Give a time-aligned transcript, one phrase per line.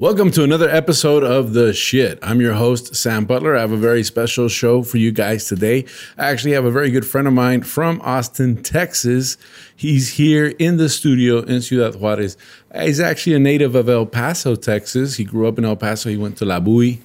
[0.00, 2.20] Welcome to another episode of The Shit.
[2.22, 3.56] I'm your host, Sam Butler.
[3.56, 5.86] I have a very special show for you guys today.
[6.16, 9.36] I actually have a very good friend of mine from Austin, Texas.
[9.74, 12.36] He's here in the studio in Ciudad Juarez.
[12.80, 15.16] He's actually a native of El Paso, Texas.
[15.16, 16.10] He grew up in El Paso.
[16.10, 17.02] He went to La Bowie,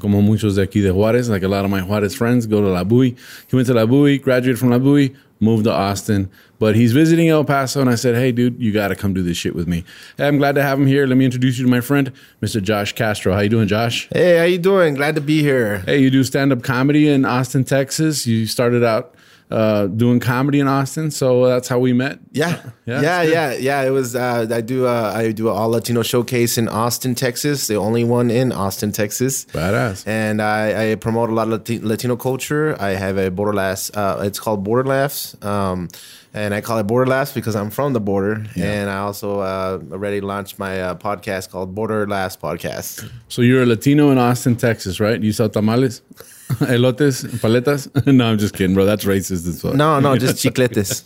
[0.00, 2.68] como muchos de aquí de Juarez, like a lot of my Juarez friends go to
[2.68, 3.14] La Bowie.
[3.48, 6.30] He went to La Bowie, graduated from La Bowie, moved to Austin,
[6.62, 9.20] but he's visiting El Paso, and I said, "Hey, dude, you got to come do
[9.20, 9.82] this shit with me."
[10.16, 11.08] Hey, I'm glad to have him here.
[11.08, 12.62] Let me introduce you to my friend, Mr.
[12.62, 13.34] Josh Castro.
[13.34, 14.08] How you doing, Josh?
[14.12, 14.94] Hey, how you doing?
[14.94, 15.78] Glad to be here.
[15.78, 18.28] Hey, you do stand-up comedy in Austin, Texas.
[18.28, 19.12] You started out
[19.50, 22.20] uh, doing comedy in Austin, so that's how we met.
[22.30, 23.82] Yeah, yeah, yeah, yeah, yeah.
[23.82, 24.14] It was.
[24.14, 24.86] Uh, I do.
[24.86, 27.66] Uh, I do an all Latino showcase in Austin, Texas.
[27.66, 29.46] The only one in Austin, Texas.
[29.46, 30.06] Badass.
[30.06, 32.76] And I, I promote a lot of Latino culture.
[32.80, 33.90] I have a border laughs.
[33.92, 35.36] Uh, it's called Border Laughs.
[35.42, 35.88] Um,
[36.34, 38.44] and I call it Border Laughs because I'm from the border.
[38.56, 43.10] And I also uh, already launched my uh, podcast called Border Laughs Podcast.
[43.28, 45.20] So you're a Latino in Austin, Texas, right?
[45.20, 46.00] You sell tamales,
[46.48, 47.90] elotes, paletas.
[48.12, 48.86] no, I'm just kidding, bro.
[48.86, 49.74] That's racist as well.
[49.74, 51.04] No, no, just chicletes.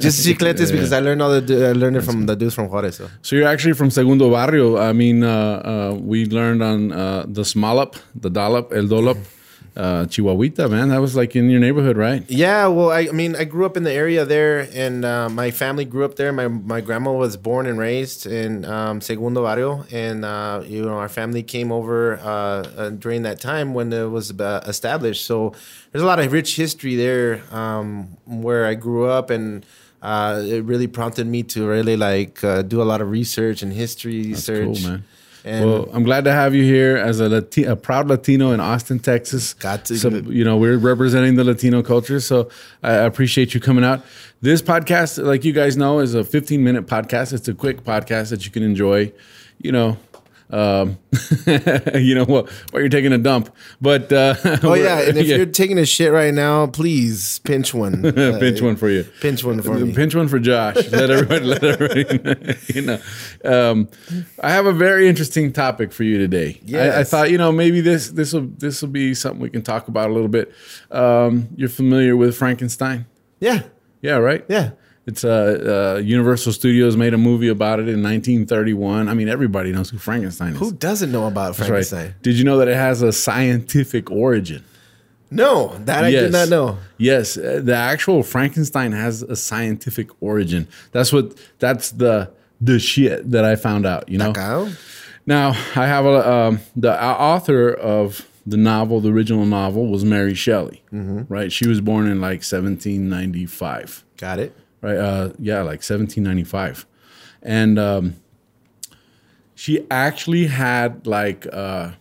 [0.00, 2.96] just chicletes because I learned all the I learned it from the dudes from Juarez.
[2.96, 3.08] So.
[3.22, 4.76] So you're actually from Segundo Barrio.
[4.76, 9.18] I mean, uh, uh, we learned on uh, the Smallop, the Dollop, El Dolop,
[9.76, 10.88] uh, Chihuahuita, man.
[10.90, 12.24] That was like in your neighborhood, right?
[12.28, 15.50] Yeah, well, I, I mean, I grew up in the area there, and uh, my
[15.50, 16.32] family grew up there.
[16.32, 20.94] My my grandma was born and raised in um, Segundo Barrio, and uh, you know,
[20.94, 25.26] our family came over uh, uh, during that time when it was uh, established.
[25.26, 25.54] So
[25.90, 29.66] there's a lot of rich history there um, where I grew up, and
[30.02, 33.72] uh, it really prompted me to really like uh, do a lot of research and
[33.72, 34.82] history That's research.
[34.82, 35.04] cool, man.
[35.44, 38.60] And well, I'm glad to have you here as a, Lati- a proud Latino in
[38.60, 39.52] Austin, Texas.
[39.52, 42.18] Got to So, you know, we're representing the Latino culture.
[42.18, 42.48] So
[42.82, 44.02] I appreciate you coming out.
[44.40, 47.34] This podcast, like you guys know, is a 15 minute podcast.
[47.34, 49.12] It's a quick podcast that you can enjoy,
[49.58, 49.98] you know,
[50.50, 50.98] um,
[51.94, 53.54] you know, while, while you're taking a dump.
[53.80, 58.04] But, uh, oh yeah, and if you're taking a shit right now, please pinch one.
[58.24, 59.04] Uh, pinch one for you.
[59.20, 59.92] Pinch one for me.
[59.92, 60.76] Pinch one for Josh.
[60.90, 63.00] Let everybody, let everybody, know, you know.
[63.44, 63.88] Um,
[64.40, 66.60] I have a very interesting topic for you today.
[66.74, 69.62] I, I thought, you know, maybe this this will this will be something we can
[69.62, 70.52] talk about a little bit.
[70.90, 73.06] Um, you're familiar with Frankenstein?
[73.40, 73.62] Yeah,
[74.00, 74.44] Yeah, right.
[74.48, 74.70] yeah.
[75.06, 79.08] It's uh, uh, Universal Studios made a movie about it in 1931.
[79.08, 80.58] I mean, everybody knows who Frankenstein is.
[80.58, 81.86] Who doesn't know about That's right.
[81.86, 82.14] Frankenstein?
[82.22, 84.64] Did you know that it has a scientific origin?
[85.30, 86.78] No, that I did not know.
[86.96, 90.68] Yes, uh, the actual Frankenstein has a scientific origin.
[90.92, 91.36] That's what.
[91.58, 94.08] That's the the shit that I found out.
[94.08, 94.32] You know.
[95.26, 100.34] Now I have a um, the author of the novel, the original novel, was Mary
[100.34, 100.82] Shelley.
[100.92, 101.50] Right.
[101.50, 104.56] She was born in like 1795 Got it.
[104.84, 104.96] Right?
[104.98, 106.86] Uh, yeah, like 1795,
[107.42, 108.16] and um,
[109.54, 111.92] she actually had like uh,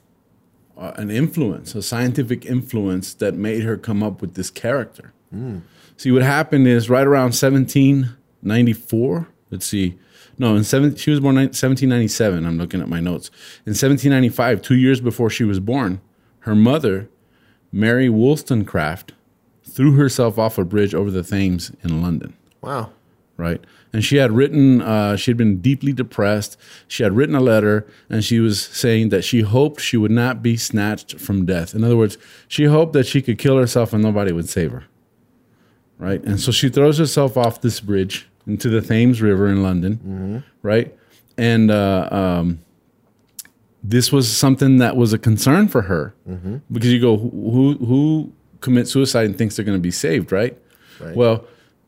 [0.77, 5.13] uh, an influence, a scientific influence that made her come up with this character.
[5.95, 9.27] See, what happened is right around 1794.
[9.49, 9.97] Let's see.
[10.37, 12.45] No, in seven, she was born in 1797.
[12.45, 13.29] I'm looking at my notes.
[13.65, 16.01] In 1795, two years before she was born,
[16.39, 17.07] her mother,
[17.71, 19.13] Mary Wollstonecraft,
[19.63, 22.91] threw herself off a bridge over the Thames in London Wow.
[23.37, 23.63] right?
[23.91, 26.57] And she had written, uh, she had been deeply depressed.
[26.87, 30.41] She had written a letter, and she was saying that she hoped she would not
[30.41, 31.75] be snatched from death.
[31.75, 34.85] In other words, she hoped that she could kill herself and nobody would save her,
[35.99, 36.23] right?
[36.23, 40.93] And so she throws herself off this bridge into the Thames River in London, right?
[41.37, 42.59] And uh, um,
[43.83, 46.13] this was something that was a concern for her
[46.71, 50.57] because you go, who who commits suicide and thinks they're going to be saved, right?
[50.99, 51.15] Right.
[51.15, 51.45] Well,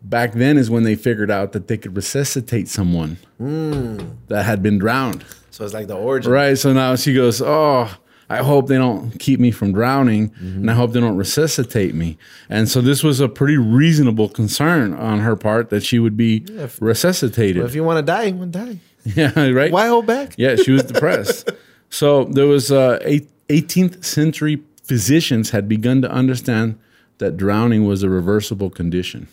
[0.10, 4.78] back then is when they figured out that they could resuscitate someone that had been
[4.78, 6.32] drowned, So it's like the origin.
[6.32, 6.58] right?
[6.58, 7.90] So now she goes, oh.
[8.28, 12.18] I hope they don't keep me from drowning, and I hope they don't resuscitate me.
[12.50, 16.44] And so this was a pretty reasonable concern on her part that she would be
[16.50, 17.64] if- resuscitated.
[17.64, 18.80] If you want to die, you want to die.
[19.16, 19.72] yeah, right.
[19.72, 20.34] Why hold back?
[20.38, 21.52] Yeah, she was depressed.
[21.92, 26.80] so there was uh, eight, 18th century physicians had begun to understand
[27.20, 29.28] that drowning was a reversible condition.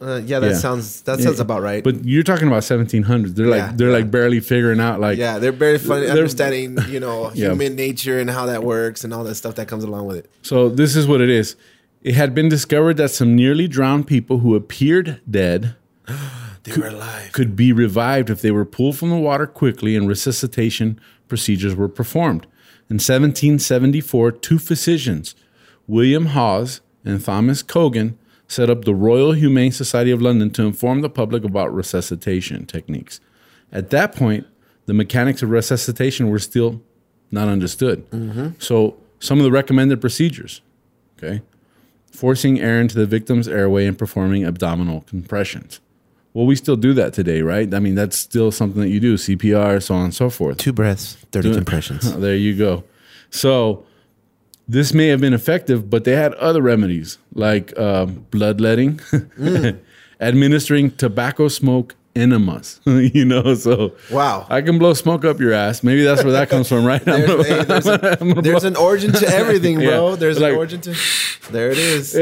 [0.00, 0.56] Uh, yeah, that Yeah.
[0.58, 1.42] sounds that sounds Yeah.
[1.42, 1.82] about right.
[1.82, 3.34] But you're talking about 1700s.
[3.34, 6.76] They're Yeah, like they're like barely figuring out like yeah, they're very funny They're- understanding,
[6.90, 10.06] you know, human nature and how that works and all that stuff that comes along
[10.06, 10.30] with it.
[10.42, 11.56] So this is what it is.
[12.02, 15.74] it had been discovered that some nearly drowned people who appeared dead
[16.62, 17.32] They were alive.
[17.32, 21.88] could be revived if they were pulled from the water quickly and resuscitation procedures were
[21.88, 22.46] performed.
[22.90, 25.34] In 1774, two physicians,
[25.88, 28.16] William Hawes and Thomas Cogan,
[28.48, 33.20] set up the Royal Humane Society of London to inform the public about resuscitation techniques.
[33.72, 34.46] At that point,
[34.86, 36.80] the mechanics of resuscitation were still
[37.30, 38.08] not understood.
[38.10, 38.50] Mm-hmm.
[38.58, 40.60] So, some of the recommended procedures,
[41.18, 41.42] okay,
[42.12, 45.80] forcing air into the victim's airway and performing abdominal compressions.
[46.34, 47.72] Well, we still do that today, right?
[47.72, 50.58] I mean, that's still something that you do, CPR, so on and so forth.
[50.58, 52.14] Two breaths, 30 compressions.
[52.18, 52.84] there you go.
[53.30, 53.86] So
[54.68, 59.00] this may have been effective, but they had other remedies like um, bloodletting,
[60.20, 62.80] administering tobacco smoke enemas.
[62.86, 64.46] you know, so Wow.
[64.50, 65.82] I can blow smoke up your ass.
[65.82, 67.04] Maybe that's where that comes from, right?
[67.04, 70.10] There's, gonna- hey, there's, a- there's an origin to everything, bro.
[70.10, 70.16] Yeah.
[70.16, 70.94] There's Like- an origin to.
[71.50, 72.16] There it is.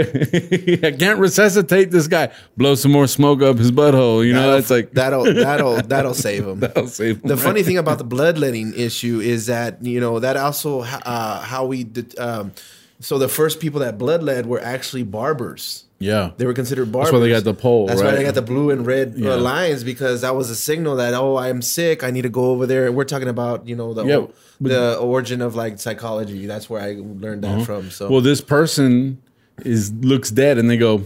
[0.85, 2.31] I can't resuscitate this guy.
[2.59, 4.27] Blow some more smoke up his butthole.
[4.27, 6.63] You know, That'll- that's like that'll that'll that'll save him.
[6.77, 7.43] I'll save him, The right?
[7.45, 11.85] funny thing about the bloodletting issue is that you know that also uh, how we
[11.85, 12.19] did.
[12.19, 12.53] Um,
[13.01, 15.85] so the first people that bloodlet were actually barbers.
[16.05, 16.31] Yeah.
[16.37, 17.09] They were considered barbers.
[17.11, 19.33] That's why they got the pole, That's why they got the blue and red Yeah.
[19.33, 22.45] uh, lines because that was a signal that oh I'm sick I need to go
[22.53, 22.91] over there.
[22.93, 24.17] We're talking about you know the Yeah,
[24.61, 24.91] but- Uh-huh.
[24.93, 26.47] the origin of like psychology.
[26.47, 26.91] That's where I
[27.25, 27.91] learned that from.
[27.91, 29.19] So Well, this person
[29.65, 31.03] is looks dead, and they go,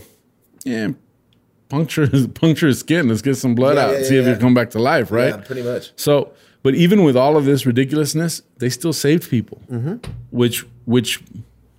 [0.65, 0.89] "Yeah,
[1.69, 3.09] puncture his puncture his skin.
[3.09, 3.93] Let's get some blood Yeah, out.
[3.99, 4.33] yeah, see yeah, if yeah.
[4.33, 5.29] he'll come back to life." Right.
[5.35, 5.93] yeah, pretty much.
[5.97, 9.95] So, but even with all of this ridiculousness, they still saved people, Mm-hmm.
[10.31, 11.21] which which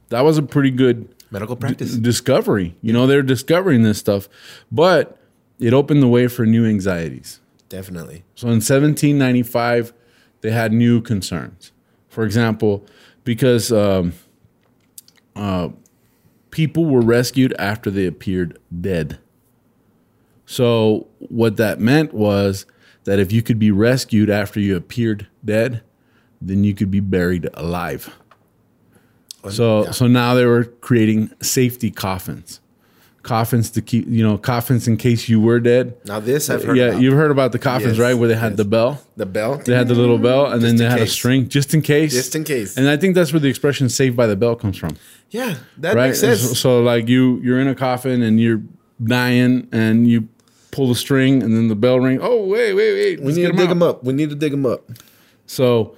[0.09, 1.95] that was a pretty good Medical practice.
[1.95, 2.75] discovery.
[2.81, 4.27] You know, they're discovering this stuff,
[4.71, 5.17] but
[5.59, 7.39] it opened the way for new anxieties.
[7.67, 8.23] Definitely.
[8.35, 9.93] So in 1795,
[10.41, 11.71] they had new concerns.
[12.07, 12.85] For example,
[13.23, 14.13] because um,
[15.35, 15.69] uh,
[16.49, 19.19] people were rescued after they appeared dead.
[20.45, 22.65] So what that meant was
[23.03, 25.83] that if you could be rescued after you appeared dead,
[26.41, 28.17] then you could be buried alive.
[29.49, 32.59] So so now they were creating safety coffins.
[33.21, 35.95] Coffins to keep, you know, coffins in case you were dead.
[36.05, 36.77] Now this I've heard.
[36.77, 37.01] yeah, about.
[37.01, 38.13] you've heard about the coffins, Yes, right?
[38.13, 38.57] Where they had yes.
[38.57, 39.01] the bell.
[39.17, 39.57] the bell.
[39.57, 40.23] They had the little mm-hmm.
[40.23, 42.13] bell, and then they had a string just in case.
[42.13, 42.77] Just in case.
[42.77, 44.95] And I think that's where the expression "saved by the bell" comes from,
[45.31, 46.07] Yeah, that right?
[46.07, 46.41] makes sense.
[46.41, 48.61] So, so, like you, you're in a coffin and you're
[49.03, 50.27] dying, and you
[50.71, 52.19] pull the string, and then the bell ring.
[52.21, 53.19] Oh, wait, wait, wait!
[53.19, 53.69] we let's need to dig out.
[53.69, 54.03] them up.
[54.03, 54.89] We need to dig them up.
[55.45, 55.95] So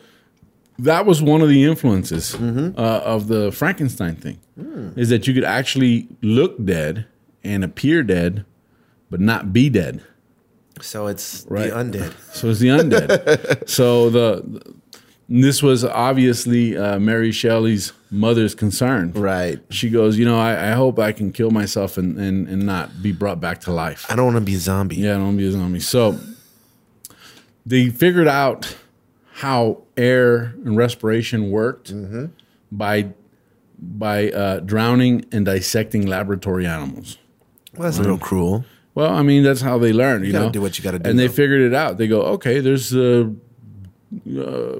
[0.82, 2.78] that was one of the influences Mm-hmm.
[2.80, 4.90] uh, of the Frankenstein thing, Hmm.
[5.00, 7.06] is that you could actually look dead
[7.44, 8.46] and appear dead,
[9.10, 10.04] but not be dead.
[10.82, 11.70] So it's Right.
[11.70, 12.14] the undead.
[12.34, 13.70] So it's the undead.
[13.78, 14.62] so the,
[15.30, 19.12] this was obviously uh, Mary Shelley's mother's concern.
[19.14, 19.60] Right.
[19.70, 23.02] She goes, you know, I, I hope I can kill myself and, and, and not
[23.02, 24.06] be brought back to life.
[24.10, 24.98] I don't want to be a zombie.
[24.98, 25.80] Yeah, I don't want to be a zombie.
[25.80, 26.20] So
[27.66, 28.76] they figured out
[29.42, 32.26] how air and respiration worked Mm-hmm.
[32.72, 32.96] by
[33.84, 37.18] by uh, drowning and dissecting laboratory animals.
[37.76, 38.64] Well, that's a little cruel.
[38.94, 40.24] Well, I mean, that's how they learn.
[40.24, 41.34] You, gotta know, do what you gotta do, And they though.
[41.34, 41.98] figured it out.
[41.98, 43.32] They go, okay, there's a,
[44.38, 44.80] uh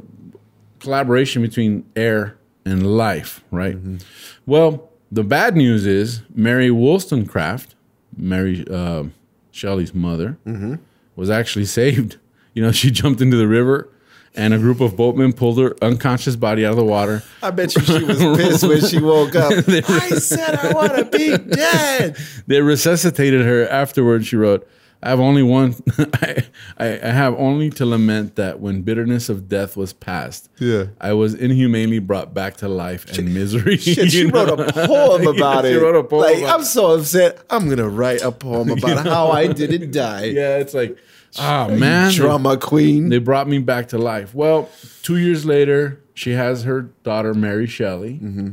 [0.80, 3.76] collaboration between air and life, right?
[3.76, 3.98] Mm-hmm.
[4.46, 7.76] Well, the bad news is Mary Wollstonecraft,
[8.18, 9.04] Mary uh,
[9.52, 10.76] Shelley's mother, Mm-hmm.
[11.16, 12.18] was actually saved.
[12.54, 13.90] You know, she jumped into the river.
[14.34, 17.22] And a group of boatmen pulled her unconscious body out of the water.
[17.44, 19.52] I bet you she was pissed when she woke up.
[19.68, 22.16] I said I want to be dead.
[22.48, 24.28] They resuscitated her afterwards.
[24.28, 24.66] She wrote,
[25.04, 25.76] "I have only one.
[25.98, 26.46] I,
[26.78, 30.86] I I have only to lament that when bitterness of death was past, Yeah.
[31.02, 35.24] I was inhumanely brought back to life and misery." Shit, she You wrote a poem
[35.24, 35.82] Yeah, about she it.
[35.82, 37.42] wrote a poem Like I'm so upset.
[37.50, 40.26] I'm gonna write a poem about how I didn't die.
[40.26, 40.98] Yeah, it's like,
[41.40, 43.10] oh man, Drama queen.
[43.10, 44.34] They brought me back to life.
[44.36, 44.70] Well,
[45.04, 48.50] two years later, she has her daughter Mary Shelley, Mm-hmm.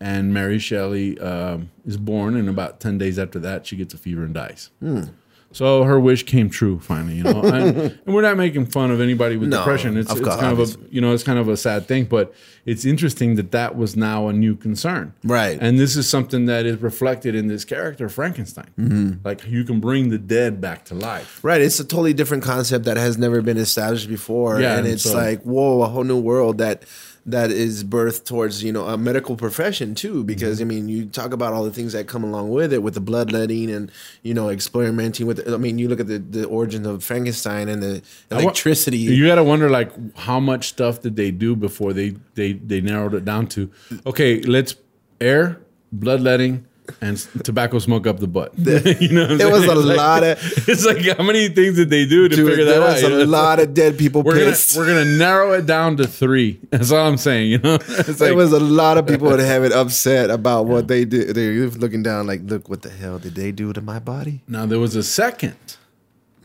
[0.00, 2.36] and Mary Shelley um, is born.
[2.36, 4.70] And about ten days after that, she gets a fever and dies.
[4.80, 5.02] Hmm.
[5.56, 7.40] So her wish came true finally, you know.
[7.40, 9.96] and, and we're not making fun of anybody with No, depression.
[9.96, 12.04] It's, of it's course, kind of a you know it's kind of a sad thing,
[12.04, 12.34] but
[12.66, 15.56] it's interesting that that was now a new concern, Right.
[15.58, 18.68] And this is something that is reflected in this character Frankenstein.
[18.78, 19.26] Mm-hmm.
[19.26, 21.42] Like you can bring the dead back to life.
[21.42, 24.88] Right, it's a totally different concept that has never been established before, Yeah, and and
[24.88, 26.82] it's so- like whoa, a whole new world that
[27.26, 30.24] that is birthed towards you know a medical profession too.
[30.24, 30.70] Because mm-hmm.
[30.70, 33.00] I mean, you talk about all the things that come along with it, with the
[33.00, 33.90] bloodletting and
[34.22, 35.46] you know experimenting with.
[35.48, 38.98] I mean, you look at the the origin of Frankenstein and the electricity.
[38.98, 42.80] You got to wonder like how much stuff did they do before they they they
[42.80, 43.70] narrowed it down to
[44.06, 44.76] okay, let's
[45.20, 45.60] air,
[45.92, 46.66] bloodletting,
[47.00, 48.52] and tobacco smoke up the butt.
[48.58, 50.38] you know, what I'm There was a like- lot of-
[50.68, 53.00] It's like how many things did they do to Dude, figure that out?
[53.00, 53.24] you a know?
[53.42, 56.60] lot of dead people We're gonna we're gonna narrow it down to three.
[56.70, 57.50] That's all I'm saying.
[57.50, 57.78] You know,
[58.18, 61.34] like, was a lot of people that have it upset about what they did.
[61.36, 64.42] They're looking down like, look, what the hell did they do to my body?
[64.48, 65.56] now there was a second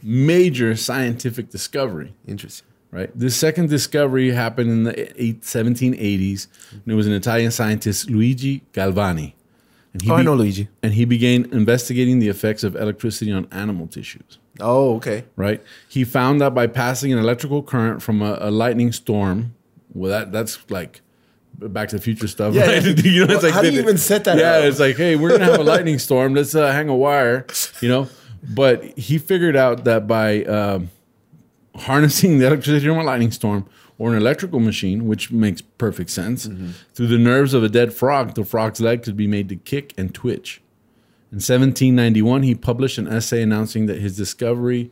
[0.04, 2.14] major scientific discovery.
[2.28, 2.68] Interesting.
[2.92, 3.10] right?
[3.18, 8.64] This second discovery happened in the eight, 1780s, and it was an Italian scientist, Luigi
[8.74, 9.34] Galvani.
[9.94, 10.68] And he Oh, I know Luigi.
[10.82, 15.26] And he began investigating the effects of electricity on animal tissues, Oh, okay.
[15.36, 15.62] right?
[15.90, 19.54] He found that by passing an electrical current from a, a lightning storm,
[19.94, 21.02] well, that that's like
[21.60, 22.54] Back to the Future stuff.
[22.54, 22.84] Yeah, right?
[22.84, 22.94] yeah.
[23.04, 24.64] you know, Well, how do you even set that Yeah, up?
[24.64, 26.34] it's like, hey, we're gonna have a lightning storm.
[26.34, 27.46] Let's uh, hang a wire,
[27.82, 28.08] you know.
[28.56, 30.90] But he figured out that by um,
[31.76, 33.66] harnessing the electricity from a lightning storm
[34.02, 36.50] or an electrical machine, which makes perfect sense,
[36.96, 39.94] through the nerves of a dead frog, the frog's leg could be made to kick
[39.96, 40.60] and twitch.
[41.32, 44.90] In 1791, he published an essay announcing that his discovery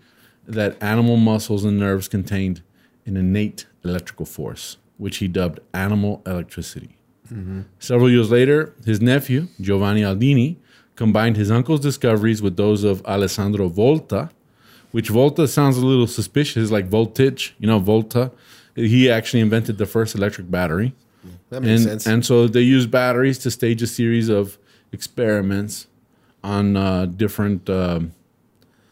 [0.48, 2.62] that animal muscles and nerves contained
[3.08, 6.96] an innate electrical force, which he dubbed animal electricity.
[7.80, 10.58] Several years later, his nephew, Giovanni Aldini,
[10.96, 14.30] combined his uncle's discoveries with those of Alessandro Volta,
[14.92, 18.32] which Volta sounds a little suspicious, like voltage, you know, Volta.
[18.88, 20.94] He actually invented the first electric battery.
[21.50, 22.08] That makes And, sense.
[22.08, 24.58] and so they used batteries to stage a series of
[24.92, 25.88] experiments
[26.44, 28.14] on uh, different um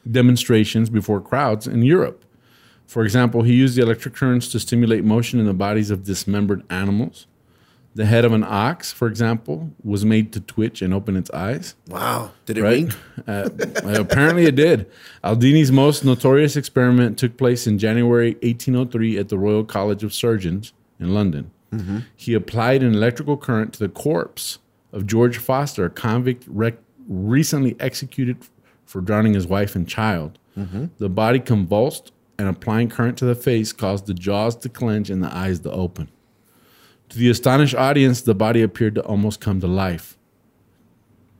[0.09, 2.23] demonstrations before crowds in Europe.
[2.85, 6.63] For example, he used the electric currents to stimulate motion in the bodies of dismembered
[6.69, 7.27] animals.
[7.95, 11.73] The head of an ox, for example, was made to twitch and open its eyes.
[11.87, 12.31] wow.
[12.45, 12.83] Did it Right?
[12.83, 12.95] wink?
[13.27, 13.49] Uh,
[13.99, 14.85] apparently, it did.
[15.23, 20.73] Aldini's most notorious experiment took place in January 1803 at the Royal College of Surgeons
[20.99, 21.51] in London.
[22.15, 24.59] He applied an electrical current to the corpse
[24.93, 26.77] of George Foster, a convict rec-
[27.07, 28.37] recently executed
[28.85, 30.37] for drowning his wife and child.
[30.55, 35.23] The body convulsed, and applying current to the face caused the jaws to clench and
[35.23, 36.09] the eyes to open.
[37.09, 40.17] To the astonished audience, the body appeared to almost come to life.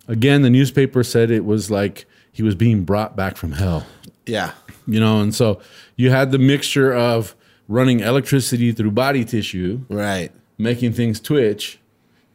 [0.08, 3.86] Again, the newspaper said it was like he was being brought back from hell,
[4.26, 4.52] Yeah.
[4.88, 5.60] you know, and so
[5.98, 7.36] you had the mixture of
[7.68, 10.32] running electricity through body tissue, Right.
[10.58, 11.80] making things twitch,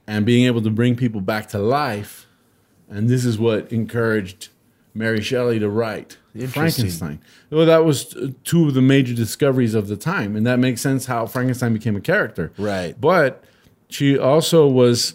[0.07, 2.27] and being able to bring people back to life.
[2.91, 4.51] And this is what encouraged
[4.95, 6.19] Mary Shelley to write
[6.49, 7.21] Frankenstein.
[7.51, 10.81] Well, that was uh, two of the major discoveries of the time, and that makes
[10.81, 12.53] sense how Frankenstein became a character.
[12.59, 12.99] Right.
[13.01, 13.43] But
[13.89, 15.15] she also was,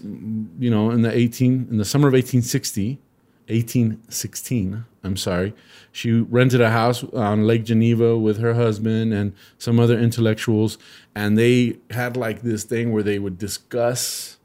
[0.59, 2.99] you know, in the 18 in the summer of 1860,
[3.47, 5.53] 1816, I'm sorry,
[5.91, 10.77] she rented a house on Lake Geneva with her husband and some other intellectuals,
[11.15, 14.37] and they had like this thing where they would discuss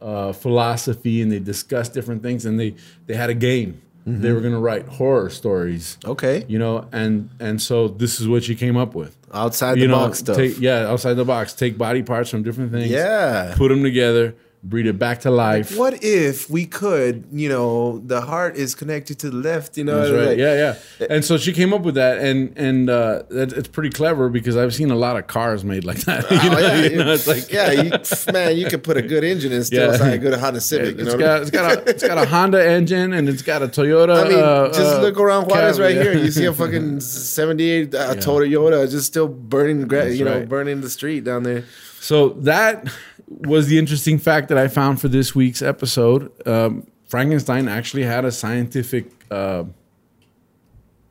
[0.00, 2.74] uh, philosophy and they discuss different things, and they
[3.06, 3.80] they had a game.
[4.06, 6.44] They were going to write horror stories, Okay.
[6.46, 9.16] you know, and and so this is what she came up with.
[9.32, 10.36] Outside You the know, box stuff.
[10.36, 13.54] take yeah, outside the box, take body parts from different things, yeah.
[13.56, 14.34] put them together,
[14.64, 15.76] breed it back to life.
[15.76, 19.98] What if we could, you know, the heart is connected to the left, you know?
[20.00, 20.28] That's right.
[20.28, 21.06] like- yeah, yeah.
[21.10, 24.56] And so she came up with that, and and uh, that, it's pretty clever because
[24.56, 26.30] I've seen a lot of cars made like that.
[26.30, 27.92] you, know, Oh, yeah, you know, it's like yeah, you,
[28.32, 30.06] man, you could put a good engine and still Yeah.
[30.06, 30.12] yeah.
[30.14, 30.96] a good Honda Civic.
[30.98, 33.28] You know, it's what I got it's got a it's got a Honda engine and
[33.28, 34.24] it's got a Toyota.
[34.24, 36.02] I mean, uh, just uh, look around Juarez right yeah.
[36.02, 36.18] here.
[36.18, 37.00] You see a fucking
[37.34, 40.48] '78 uh, Toyota just still burning, gra- you know, right.
[40.48, 41.64] burning the street down there.
[42.00, 42.86] So that
[43.28, 46.30] was the interesting fact that I found for this week's episode.
[46.46, 49.64] Um, Frankenstein actually had a scientific uh,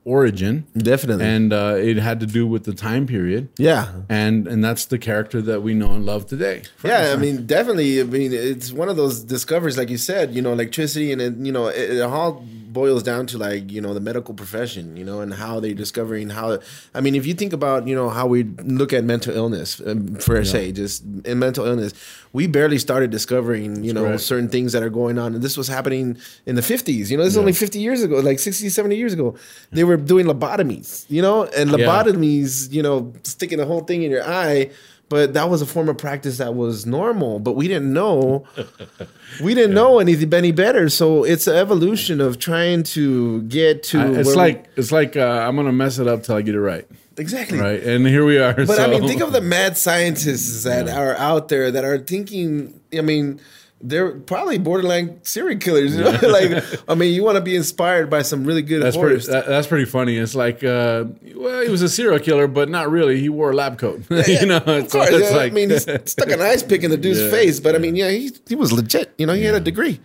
[0.06, 3.50] origin, Definitely, and uh, it had to do with the time period.
[3.58, 6.64] yeah, and and that's the character that we know and love today.
[6.84, 8.02] Yeah, I mean, definitely.
[8.02, 11.36] I mean, it's one of those discoveries, like you said, you know, electricity, and it,
[11.38, 15.06] you know, it, it all boils down to like you know the medical profession, you
[15.06, 16.60] know, and how they're discovering how.
[16.94, 18.44] I mean, if you think about you know how we
[18.80, 21.94] look at mental illness, um, per se, just in mental illness,
[22.34, 24.20] we barely started discovering you know right.
[24.20, 27.12] certain things that are going on, and this was happening in the fifties.
[27.12, 29.36] You know, this is only fifty years ago, like 60, 70 years ago.
[29.72, 31.78] They were doing lobotomies, you know, and Yeah.
[31.78, 34.70] lobotomies, you know, sticking the whole thing in your eye
[35.14, 38.44] but that was a form of practice that was normal but we didn't know
[39.44, 44.00] we didn't know anything any better so it's an evolution of trying to get to
[44.00, 46.42] I- it's where we- like it's like uh, I'm gonna mess it up till I
[46.42, 47.82] get it right, exactly right?
[47.84, 48.54] And here we are.
[48.56, 48.84] but so.
[48.84, 53.02] i mean think of the mad scientists that are out there that are thinking i
[53.02, 53.40] mean
[53.84, 55.96] they're probably borderline serial killers.
[55.96, 56.12] You know?
[56.22, 59.28] like, I mean, you want to be inspired by some really good That's horror pretty.
[59.28, 60.18] That, that's pretty funny.
[60.18, 63.20] It's like, uh, well, he was a serial killer, but not really.
[63.20, 64.04] He wore a lab coat.
[64.28, 66.84] you know, Of it's, course, it's yeah, like, I mean, he stuck an ice pick
[66.84, 69.14] in the dude's Yeah, face, but I mean, yeah, he he was legit.
[69.18, 70.00] You know, he had a degree.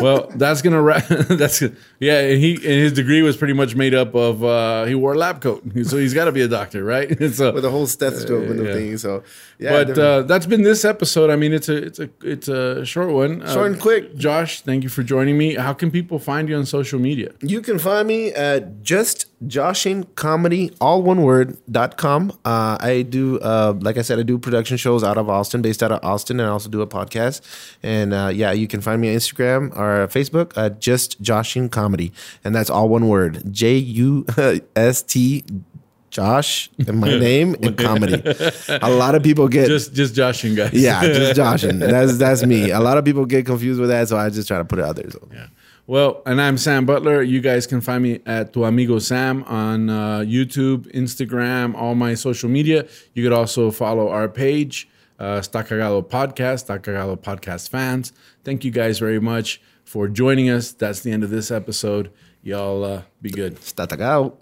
[0.00, 1.06] well, that's gonna wrap.
[1.08, 1.60] that's
[1.98, 2.20] yeah.
[2.20, 4.44] And he and his degree was pretty much made up of.
[4.44, 7.08] Uh, he wore a lab coat, so he's got to be a doctor, right?
[7.32, 8.72] so, with a whole stethoscope and the yeah.
[8.72, 8.98] thing.
[8.98, 9.22] So,
[9.58, 11.30] yeah, but uh, that's been this episode.
[11.30, 13.42] I mean, it's a it's a it's a short one.
[13.42, 14.16] Uh, Short and quick.
[14.16, 15.54] Josh, thank you for joining me.
[15.54, 17.32] How can people find you on social media?
[17.40, 22.32] You can find me at just joshing comedy all one word dot com.
[22.44, 25.82] Uh, I do uh, like I said, I do production shows out of Austin, based
[25.82, 27.40] out of Austin, and I also do a podcast.
[27.82, 32.12] And uh, yeah, you can find me on Instagram or Facebook at just joshing comedy,
[32.44, 34.26] and that's all one word J U
[34.74, 35.44] S T.
[36.18, 38.20] Josh and my name and comedy.
[38.82, 40.72] A lot of people get Just just joshing, guys.
[40.72, 41.78] yeah, just joshing.
[41.78, 42.72] That's that's me.
[42.72, 44.84] A lot of people get confused with that, so I just try to put it
[44.84, 45.08] out there.
[45.10, 45.28] So.
[45.32, 45.46] Yeah.
[45.86, 47.22] Well, and I'm Sam Butler.
[47.22, 52.14] You guys can find me at Tu Amigo Sam on uh, YouTube, Instagram, all my
[52.14, 52.88] social media.
[53.14, 54.88] You could also follow our page,
[55.20, 58.12] uh, Podcast, Está Cagado Podcast fans.
[58.42, 60.72] Thank you guys very much for joining us.
[60.72, 62.10] That's the end of this episode.
[62.42, 63.54] Y'all uh, be good.
[63.60, 64.36] Está atacado.